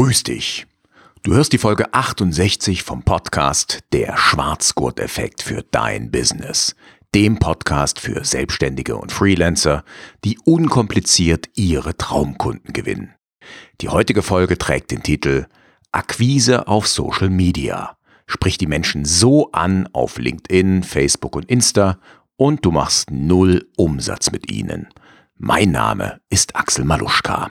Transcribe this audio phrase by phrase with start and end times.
[0.00, 0.66] Grüß dich.
[1.24, 6.74] Du hörst die Folge 68 vom Podcast Der Schwarzgurt-Effekt für dein Business.
[7.14, 9.84] Dem Podcast für Selbstständige und Freelancer,
[10.24, 13.14] die unkompliziert ihre Traumkunden gewinnen.
[13.82, 15.44] Die heutige Folge trägt den Titel
[15.92, 17.98] Akquise auf Social Media.
[18.26, 21.98] Sprich die Menschen so an auf LinkedIn, Facebook und Insta
[22.36, 24.88] und du machst null Umsatz mit ihnen.
[25.36, 27.50] Mein Name ist Axel Maluschka.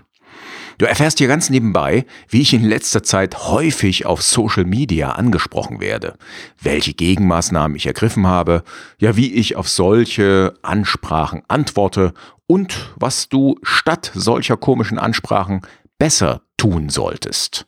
[0.79, 5.81] Du erfährst hier ganz nebenbei, wie ich in letzter Zeit häufig auf Social Media angesprochen
[5.81, 6.17] werde,
[6.61, 8.63] welche Gegenmaßnahmen ich ergriffen habe,
[8.97, 12.13] ja wie ich auf solche Ansprachen antworte
[12.47, 15.61] und was du statt solcher komischen Ansprachen
[15.97, 17.67] besser tun solltest.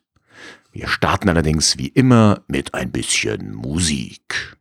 [0.71, 4.55] Wir starten allerdings wie immer mit ein bisschen Musik.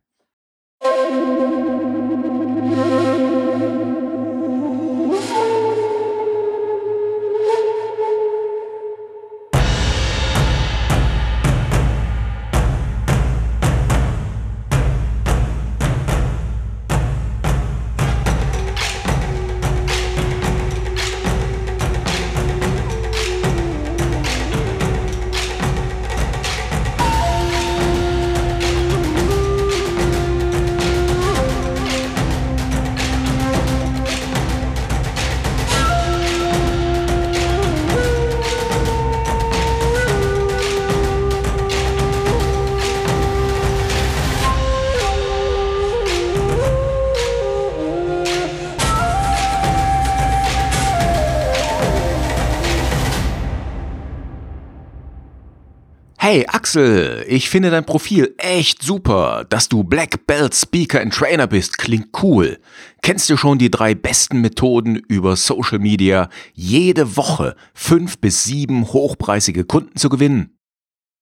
[56.23, 59.43] Hey Axel, ich finde dein Profil echt super.
[59.49, 62.59] Dass du Black Belt Speaker and Trainer bist, klingt cool.
[63.01, 68.93] Kennst du schon die drei besten Methoden über Social Media, jede Woche fünf bis sieben
[68.93, 70.59] hochpreisige Kunden zu gewinnen?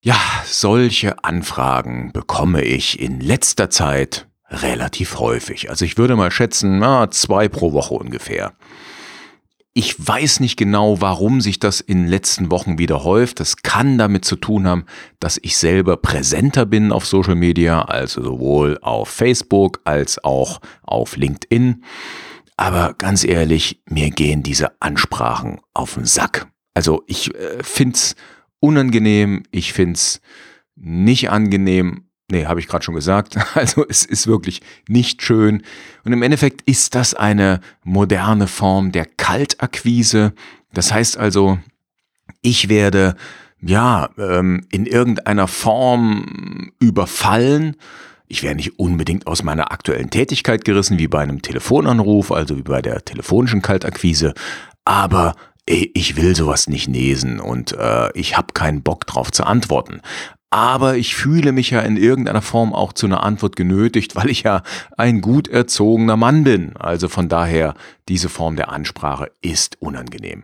[0.03, 5.69] Ja, solche Anfragen bekomme ich in letzter Zeit relativ häufig.
[5.69, 8.51] Also ich würde mal schätzen, na, zwei pro Woche ungefähr.
[9.73, 13.39] Ich weiß nicht genau, warum sich das in den letzten Wochen wieder häuft.
[13.39, 14.85] Das kann damit zu tun haben,
[15.19, 21.15] dass ich selber präsenter bin auf Social Media, also sowohl auf Facebook als auch auf
[21.15, 21.83] LinkedIn.
[22.57, 26.47] Aber ganz ehrlich, mir gehen diese Ansprachen auf den Sack.
[26.73, 28.15] Also ich äh, find's
[28.59, 30.19] unangenehm, ich find's
[30.75, 33.37] nicht angenehm Nee, habe ich gerade schon gesagt.
[33.55, 35.63] Also es ist wirklich nicht schön.
[36.03, 40.33] Und im Endeffekt ist das eine moderne Form der Kaltakquise.
[40.73, 41.59] Das heißt also,
[42.41, 43.15] ich werde
[43.59, 47.75] ja ähm, in irgendeiner Form überfallen.
[48.27, 52.61] Ich werde nicht unbedingt aus meiner aktuellen Tätigkeit gerissen, wie bei einem Telefonanruf, also wie
[52.61, 54.33] bei der telefonischen Kaltakquise.
[54.85, 55.35] Aber
[55.65, 60.01] ich will sowas nicht lesen und äh, ich habe keinen Bock drauf zu antworten
[60.49, 64.43] aber ich fühle mich ja in irgendeiner Form auch zu einer Antwort genötigt, weil ich
[64.43, 64.63] ja
[64.97, 66.75] ein gut erzogener Mann bin.
[66.77, 67.75] Also von daher,
[68.07, 70.43] diese Form der Ansprache ist unangenehm.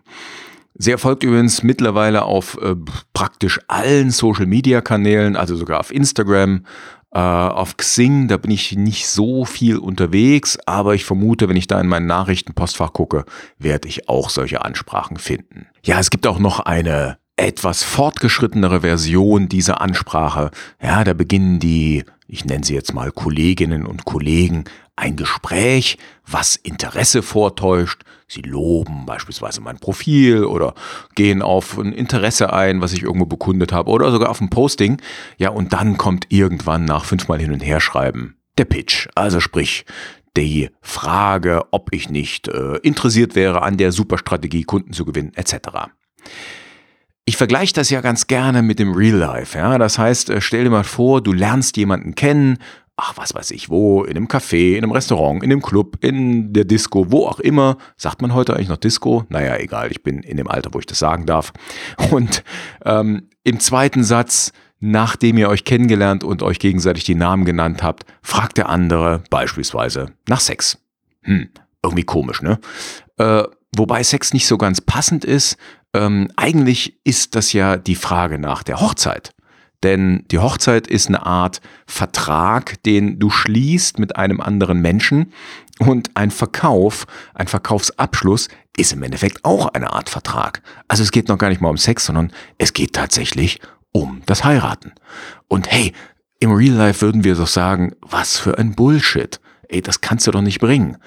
[0.78, 2.76] Sie erfolgt übrigens mittlerweile auf äh,
[3.14, 6.66] praktisch allen Social-Media-Kanälen, also sogar auf Instagram,
[7.12, 11.68] äh, auf Xing, da bin ich nicht so viel unterwegs, aber ich vermute, wenn ich
[11.68, 13.24] da in meinen Nachrichtenpostfach gucke,
[13.58, 15.68] werde ich auch solche Ansprachen finden.
[15.82, 20.52] Ja, es gibt auch noch eine etwas fortgeschrittenere Version dieser Ansprache.
[20.82, 24.66] Ja, da beginnen die, ich nenne sie jetzt mal Kolleginnen und Kollegen,
[24.96, 28.04] ein Gespräch, was Interesse vortäuscht.
[28.28, 30.74] Sie loben beispielsweise mein Profil oder
[31.16, 35.02] gehen auf ein Interesse ein, was ich irgendwo bekundet habe oder sogar auf ein Posting.
[35.38, 39.08] Ja, und dann kommt irgendwann nach fünfmal hin und her schreiben der Pitch.
[39.16, 39.86] Also sprich,
[40.38, 45.90] die Frage, ob ich nicht äh, interessiert wäre, an der Superstrategie Kunden zu gewinnen, etc.
[47.28, 49.58] Ich vergleiche das ja ganz gerne mit dem Real Life.
[49.58, 49.80] Ja?
[49.80, 52.60] Das heißt, äh, stell dir mal vor, du lernst jemanden kennen,
[52.98, 56.54] ach, was weiß ich wo, in einem Café, in einem Restaurant, in einem Club, in
[56.54, 57.78] der Disco, wo auch immer.
[57.98, 59.24] Sagt man heute eigentlich noch Disco?
[59.30, 61.52] Naja, egal, ich bin in dem Alter, wo ich das sagen darf.
[62.12, 62.44] Und
[62.86, 68.06] ähm, im zweiten Satz, nachdem ihr euch kennengelernt und euch gegenseitig die Namen genannt habt,
[68.22, 70.78] fragt der andere beispielsweise nach Sex.
[71.24, 71.50] Hm,
[71.82, 72.60] irgendwie komisch, ne?
[73.18, 73.44] Äh,
[73.76, 75.58] wobei Sex nicht so ganz passend ist,
[75.96, 79.32] ähm, eigentlich ist das ja die Frage nach der Hochzeit.
[79.84, 85.32] Denn die Hochzeit ist eine Art Vertrag, den du schließt mit einem anderen Menschen.
[85.80, 88.48] Und ein Verkauf, ein Verkaufsabschluss
[88.78, 90.62] ist im Endeffekt auch eine Art Vertrag.
[90.88, 93.60] Also es geht noch gar nicht mal um Sex, sondern es geht tatsächlich
[93.92, 94.94] um das Heiraten.
[95.48, 95.94] Und hey,
[96.40, 99.40] im Real Life würden wir doch sagen, was für ein Bullshit.
[99.70, 100.98] Ey, das kannst du doch nicht bringen.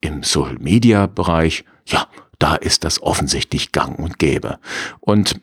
[0.00, 2.06] Im Social Media Bereich, ja,
[2.38, 4.58] da ist das offensichtlich gang und gäbe.
[5.00, 5.40] Und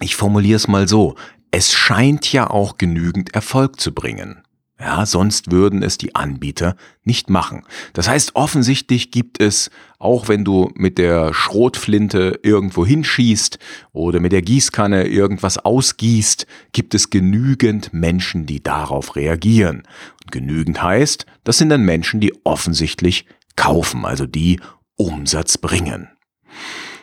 [0.00, 1.16] ich formuliere es mal so,
[1.50, 4.42] es scheint ja auch genügend Erfolg zu bringen.
[4.80, 7.64] Ja, sonst würden es die Anbieter nicht machen.
[7.94, 13.58] Das heißt, offensichtlich gibt es, auch wenn du mit der Schrotflinte irgendwo hinschießt
[13.90, 19.82] oder mit der Gießkanne irgendwas ausgießt, gibt es genügend Menschen, die darauf reagieren.
[20.22, 23.26] Und genügend heißt, das sind dann Menschen, die offensichtlich
[23.56, 24.60] kaufen, also die
[24.98, 26.08] Umsatz bringen.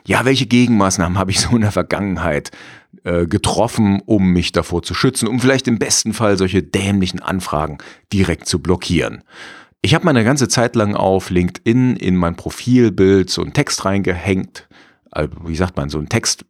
[0.06, 2.52] Ja, welche Gegenmaßnahmen habe ich so in der Vergangenheit
[3.04, 7.80] äh, getroffen, um mich davor zu schützen, um vielleicht im besten Fall solche dämlichen Anfragen
[8.14, 9.24] direkt zu blockieren?
[9.82, 14.68] Ich habe meine ganze Zeit lang auf LinkedIn in mein Profilbild so einen Text reingehängt,
[15.12, 16.46] also wie sagt man, so einen Text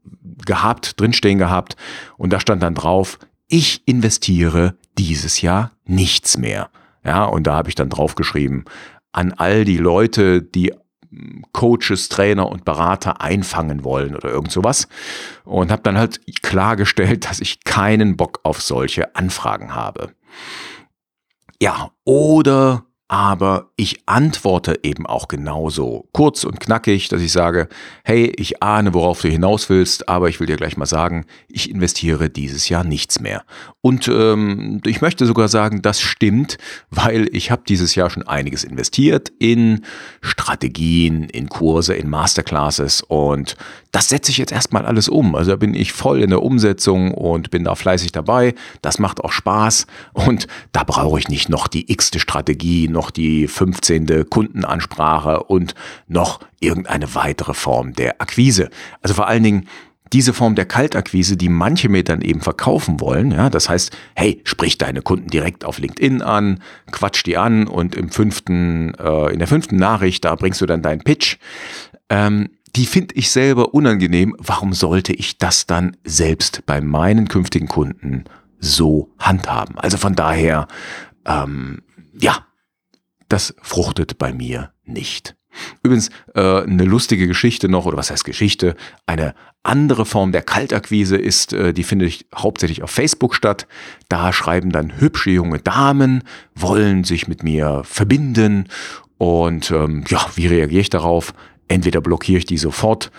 [0.46, 1.76] gehabt, drinstehen gehabt
[2.18, 6.70] und da stand dann drauf, ich investiere dieses Jahr nichts mehr.
[7.04, 8.66] Ja, und da habe ich dann draufgeschrieben,
[9.12, 10.74] an all die Leute, die
[11.52, 14.88] Coaches, Trainer und Berater einfangen wollen oder irgend sowas.
[15.44, 20.12] Und habe dann halt klargestellt, dass ich keinen Bock auf solche Anfragen habe.
[21.62, 22.86] Ja, oder
[23.16, 27.70] aber ich antworte eben auch genauso kurz und knackig, dass ich sage,
[28.04, 31.72] hey, ich ahne, worauf du hinaus willst, aber ich will dir gleich mal sagen, ich
[31.72, 33.46] investiere dieses Jahr nichts mehr.
[33.80, 36.58] Und ähm, ich möchte sogar sagen, das stimmt,
[36.90, 39.86] weil ich habe dieses Jahr schon einiges investiert in
[40.20, 43.56] Strategien, in Kurse, in Masterclasses und
[43.96, 45.36] das setze ich jetzt erstmal alles um.
[45.36, 48.54] Also da bin ich voll in der Umsetzung und bin da fleißig dabei.
[48.82, 53.48] Das macht auch Spaß und da brauche ich nicht noch die x-te Strategie, noch die
[53.48, 54.30] 15.
[54.30, 55.76] Kundenansprache und
[56.08, 58.70] noch irgendeine weitere Form der Akquise.
[59.02, 59.68] Also vor allen Dingen
[60.14, 64.42] diese Form der Kaltakquise, die manche mir dann eben verkaufen wollen, ja, das heißt, hey,
[64.44, 66.62] sprich deine Kunden direkt auf LinkedIn an,
[66.92, 70.82] quatsch die an und im fünften, äh, in der fünften Nachricht, da bringst du dann
[70.82, 71.38] deinen Pitch.
[72.10, 74.36] Ähm, die finde ich selber unangenehm.
[74.38, 78.26] Warum sollte ich das dann selbst bei meinen künftigen Kunden
[78.60, 79.78] so handhaben?
[79.78, 80.68] Also von daher,
[81.26, 81.82] ähm,
[82.14, 82.46] ja,
[83.28, 85.36] das fruchtet bei mir nicht.
[85.84, 88.76] Übrigens, äh, eine lustige Geschichte noch, oder was heißt Geschichte?
[89.06, 93.68] Eine andere Form der Kaltakquise ist, äh, die findet ich hauptsächlich auf Facebook statt.
[94.10, 96.24] Da schreiben dann hübsche junge Damen,
[96.56, 98.68] wollen sich mit mir verbinden.
[99.18, 101.34] Und ähm, ja, wie reagiere ich darauf?
[101.68, 103.12] Entweder blockiere ich die sofort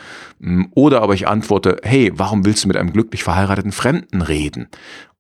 [0.75, 4.69] oder aber ich antworte, hey, warum willst du mit einem glücklich verheirateten Fremden reden?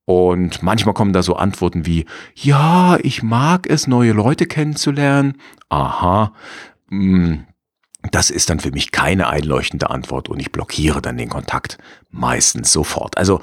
[0.07, 5.35] Und manchmal kommen da so Antworten wie, ja, ich mag es, neue Leute kennenzulernen.
[5.69, 6.33] Aha.
[6.89, 7.41] Mm,
[8.13, 11.79] das ist dann für mich keine einleuchtende Antwort und ich blockiere dann den Kontakt
[12.11, 13.19] meistens sofort.
[13.19, 13.41] Also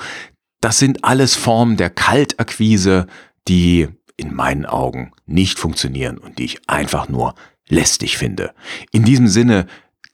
[0.62, 3.07] das sind alles Formen der Kaltakquise,
[3.50, 7.36] die in meinen Augen nicht funktionieren und die ich einfach nur
[7.68, 8.54] lästig finde.
[8.92, 9.68] In diesem Sinne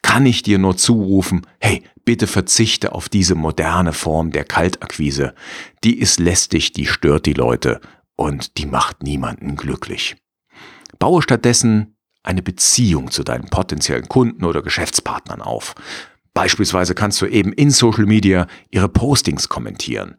[0.10, 5.36] kann ich dir nur zurufen, hey, bitte verzichte auf diese moderne Form der Kaltakquise.
[5.84, 7.80] Die ist lästig, die stört die Leute
[8.16, 10.16] und die macht niemanden glücklich.
[10.98, 15.76] Baue stattdessen eine Beziehung zu deinen potenziellen Kunden oder Geschäftspartnern auf.
[16.34, 20.16] Beispielsweise kannst du eben in Social Media ihre Postings kommentieren.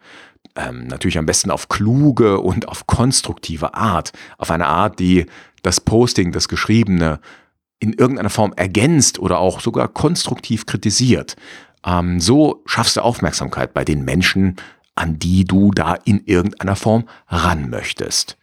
[0.54, 4.12] Ähm, natürlich am besten auf kluge und auf konstruktive Art.
[4.38, 5.26] Auf eine Art, die
[5.64, 7.18] das Posting, das Geschriebene
[7.80, 11.36] in irgendeiner Form ergänzt oder auch sogar konstruktiv kritisiert.
[11.84, 14.56] Ähm, so schaffst du Aufmerksamkeit bei den Menschen,
[14.94, 18.36] an die du da in irgendeiner Form ran möchtest.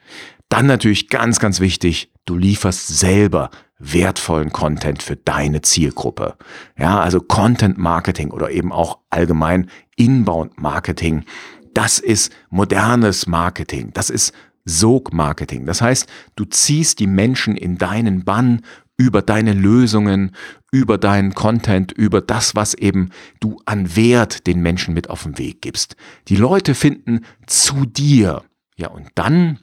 [0.50, 6.35] Dann natürlich ganz, ganz wichtig, du lieferst selber wertvollen Content für deine Zielgruppe.
[6.77, 11.25] Ja, also Content Marketing oder eben auch allgemein Inbound Marketing.
[11.73, 13.91] Das ist modernes Marketing.
[13.93, 14.33] Das ist
[14.65, 15.65] Sog-Marketing.
[15.65, 18.62] Das heißt, du ziehst die Menschen in deinen Bann
[18.97, 20.35] über deine Lösungen,
[20.71, 25.37] über deinen Content, über das, was eben du an Wert den Menschen mit auf den
[25.37, 25.95] Weg gibst.
[26.27, 28.43] Die Leute finden zu dir.
[28.75, 29.59] Ja, und dann,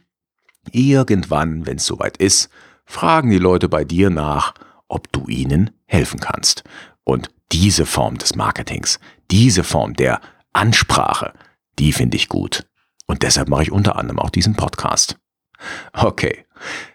[0.70, 2.48] irgendwann, wenn es soweit ist,
[2.84, 4.54] fragen die Leute bei dir nach,
[4.88, 6.62] ob du ihnen helfen kannst.
[7.02, 9.00] Und diese Form des Marketings,
[9.30, 10.20] diese Form der
[10.52, 11.32] Ansprache,
[11.78, 12.66] die finde ich gut.
[13.06, 15.18] Und deshalb mache ich unter anderem auch diesen Podcast.
[15.92, 16.44] Okay,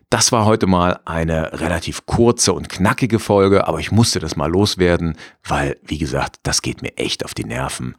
[0.09, 4.49] das war heute mal eine relativ kurze und knackige Folge, aber ich musste das mal
[4.49, 7.95] loswerden, weil, wie gesagt, das geht mir echt auf die Nerven.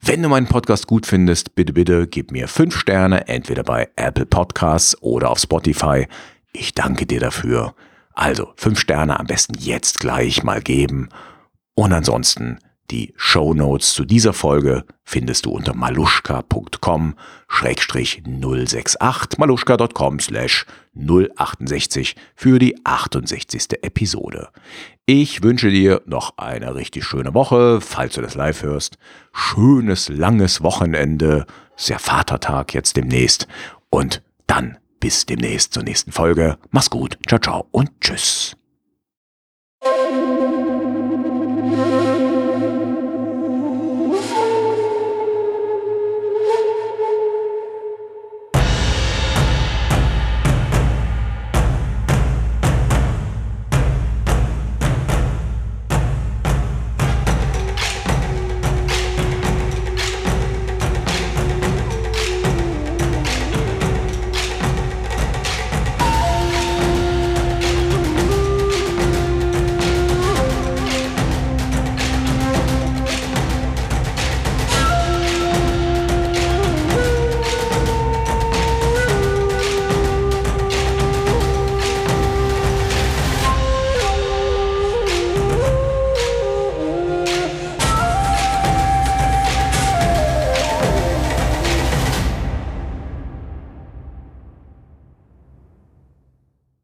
[0.00, 4.26] Wenn du meinen Podcast gut findest, bitte, bitte gib mir fünf Sterne, entweder bei Apple
[4.26, 6.06] Podcasts oder auf Spotify.
[6.52, 7.74] Ich danke dir dafür.
[8.12, 11.08] Also fünf Sterne am besten jetzt gleich mal geben.
[11.74, 12.58] Und ansonsten
[12.90, 17.14] Die Show Notes zu dieser Folge findest du unter maluschka.com
[17.48, 18.22] 068
[19.38, 23.82] maluschka.com slash 068 für die 68.
[23.82, 24.48] Episode.
[25.06, 28.98] Ich wünsche dir noch eine richtig schöne Woche, falls du das live hörst.
[29.32, 31.46] Schönes, langes Wochenende.
[31.76, 33.48] Sehr Vatertag jetzt demnächst.
[33.90, 36.58] Und dann bis demnächst zur nächsten Folge.
[36.70, 37.18] Mach's gut.
[37.26, 38.56] Ciao, ciao und tschüss.